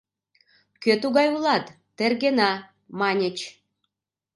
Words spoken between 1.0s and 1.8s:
тугай улат,